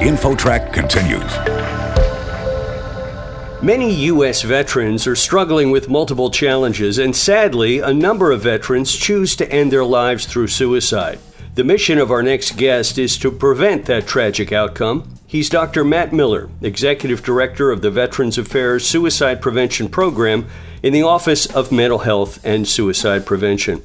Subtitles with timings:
[0.00, 1.34] InfoTrack continues.
[3.60, 4.42] Many U.S.
[4.42, 9.72] veterans are struggling with multiple challenges, and sadly, a number of veterans choose to end
[9.72, 11.18] their lives through suicide.
[11.56, 15.18] The mission of our next guest is to prevent that tragic outcome.
[15.26, 15.82] He's Dr.
[15.82, 20.46] Matt Miller, Executive Director of the Veterans Affairs Suicide Prevention Program
[20.80, 23.82] in the Office of Mental Health and Suicide Prevention.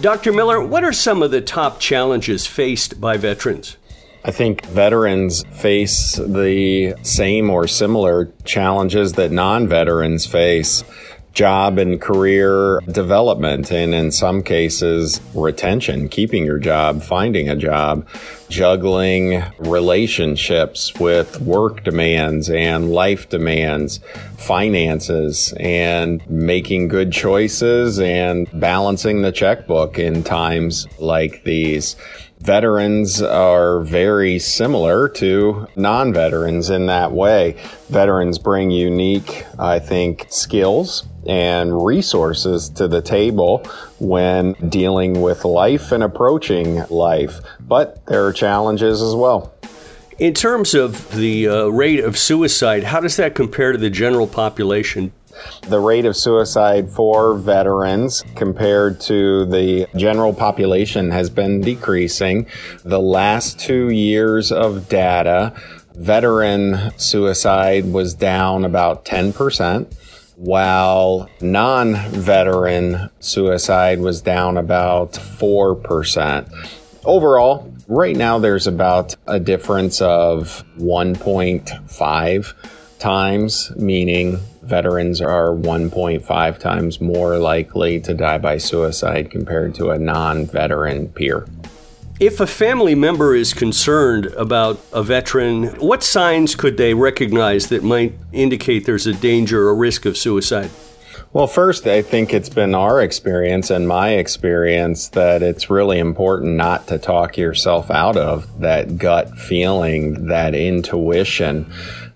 [0.00, 0.32] Dr.
[0.32, 3.76] Miller, what are some of the top challenges faced by veterans?
[4.24, 10.84] I think veterans face the same or similar challenges that non veterans face.
[11.32, 18.06] Job and career development, and in some cases, retention, keeping your job, finding a job,
[18.50, 23.98] juggling relationships with work demands and life demands,
[24.36, 31.96] finances, and making good choices and balancing the checkbook in times like these
[32.42, 37.56] veterans are very similar to non veterans in that way.
[37.88, 43.58] Veterans bring unique, I think, skills and resources to the table
[44.00, 49.54] when dealing with life and approaching life, but there are challenges as well.
[50.18, 54.26] In terms of the uh, rate of suicide, how does that compare to the general
[54.26, 55.12] population?
[55.68, 62.46] The rate of suicide for veterans compared to the general population has been decreasing.
[62.84, 65.54] The last two years of data,
[65.94, 69.92] veteran suicide was down about 10%,
[70.36, 76.52] while non veteran suicide was down about 4%.
[77.04, 82.54] Overall, right now there's about a difference of 1.5
[82.98, 89.98] times, meaning veterans are 1.5 times more likely to die by suicide compared to a
[89.98, 91.46] non veteran peer.
[92.20, 97.82] If a family member is concerned about a veteran, what signs could they recognize that
[97.82, 100.70] might indicate there's a danger or risk of suicide?
[101.32, 106.56] Well, first, I think it's been our experience and my experience that it's really important
[106.56, 111.72] not to talk yourself out of that gut feeling, that intuition.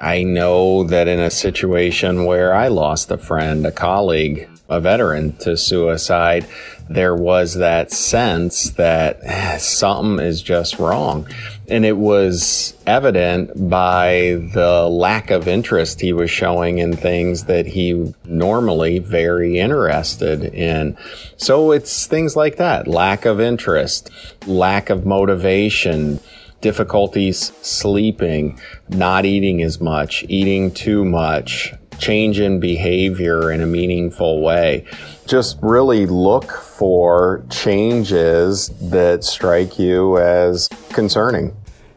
[0.00, 5.32] I know that in a situation where I lost a friend, a colleague, a veteran
[5.38, 6.46] to suicide,
[6.88, 11.28] there was that sense that eh, something is just wrong.
[11.68, 17.66] And it was evident by the lack of interest he was showing in things that
[17.66, 20.96] he normally very interested in.
[21.36, 22.88] So it's things like that.
[22.88, 24.10] Lack of interest,
[24.46, 26.20] lack of motivation,
[26.60, 34.40] difficulties sleeping, not eating as much, eating too much, change in behavior in a meaningful
[34.40, 34.84] way.
[35.26, 41.54] Just really look for changes that strike you as concerning.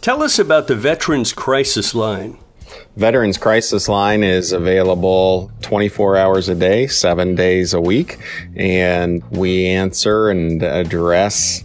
[0.00, 2.38] Tell us about the Veterans Crisis Line.
[2.96, 8.18] Veterans Crisis Line is available 24 hours a day, seven days a week,
[8.56, 11.64] and we answer and address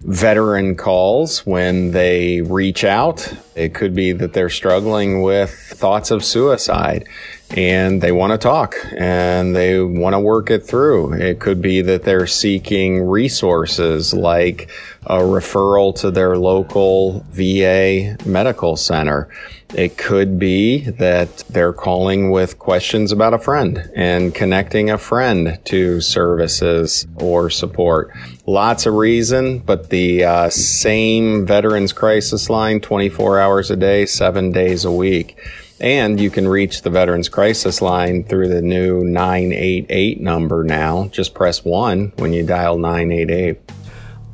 [0.00, 3.32] veteran calls when they reach out.
[3.56, 7.08] It could be that they're struggling with thoughts of suicide
[7.50, 11.14] and they want to talk and they want to work it through.
[11.14, 14.70] It could be that they're seeking resources like
[15.06, 19.28] a referral to their local VA medical center.
[19.74, 25.58] It could be that they're calling with questions about a friend and connecting a friend
[25.66, 28.10] to services or support.
[28.46, 34.52] Lots of reason, but the uh, same Veterans Crisis Line 24 hours a day, seven
[34.52, 35.38] days a week.
[35.80, 41.08] And you can reach the Veterans Crisis Line through the new 988 number now.
[41.08, 43.60] Just press 1 when you dial 988.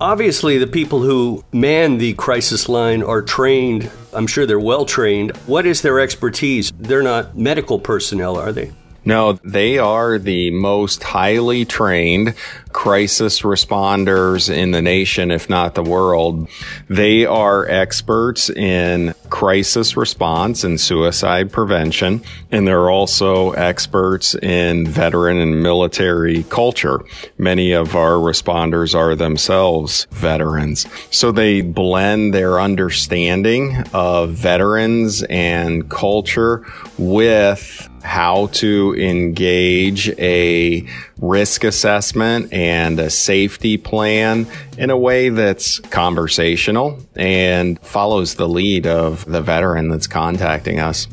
[0.00, 3.90] Obviously, the people who man the crisis line are trained.
[4.14, 5.36] I'm sure they're well trained.
[5.46, 6.72] What is their expertise?
[6.78, 8.72] They're not medical personnel, are they?
[9.04, 12.34] No, they are the most highly trained
[12.72, 16.48] crisis responders in the nation, if not the world.
[16.88, 25.38] They are experts in crisis response and suicide prevention, and they're also experts in veteran
[25.38, 27.00] and military culture.
[27.38, 30.86] Many of our responders are themselves veterans.
[31.10, 36.66] So they blend their understanding of veterans and culture
[36.98, 40.86] with how to engage a
[41.18, 44.46] risk assessment and a safety plan
[44.76, 51.08] in a way that's conversational and follows the lead of the veteran that's contacting us.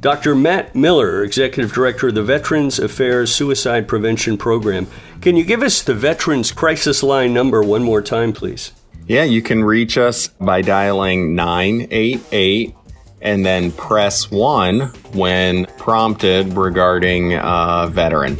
[0.00, 0.34] Dr.
[0.34, 4.88] Matt Miller, Executive Director of the Veterans Affairs Suicide Prevention Program.
[5.20, 8.72] Can you give us the Veterans Crisis Line number one more time, please?
[9.06, 12.74] Yeah, you can reach us by dialing 988
[13.22, 14.80] and then press 1
[15.14, 18.38] when prompted regarding uh, veteran.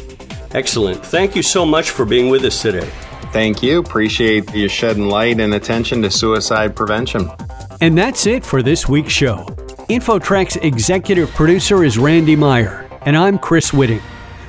[0.51, 1.03] Excellent.
[1.03, 2.89] Thank you so much for being with us today.
[3.31, 3.79] Thank you.
[3.79, 7.29] Appreciate you shedding light and attention to suicide prevention.
[7.81, 9.45] And that's it for this week's show.
[9.89, 14.01] InfoTrack's executive producer is Randy Meyer, and I'm Chris Whitting.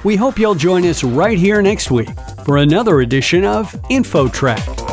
[0.05, 2.11] We hope you'll join us right here next week
[2.45, 4.84] for another edition of InfoTrack.